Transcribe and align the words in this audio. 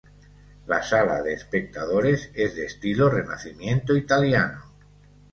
La 0.65 0.81
sala 0.81 1.21
de 1.21 1.31
espectadores 1.31 2.31
es 2.33 2.55
de 2.55 2.65
estilo 2.65 3.07
Renacimiento 3.07 3.95
Italiano. 3.95 4.65